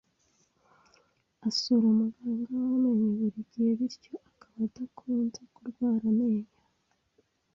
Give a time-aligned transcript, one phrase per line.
[1.47, 6.51] Asura muganga w’amenyo buri gihe, bityo akaba adakunze kurwara amenyo.